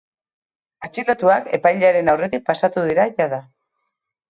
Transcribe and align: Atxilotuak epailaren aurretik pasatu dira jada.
Atxilotuak 0.87 1.51
epailaren 1.59 2.11
aurretik 2.15 2.49
pasatu 2.51 2.87
dira 2.91 3.09
jada. 3.21 3.43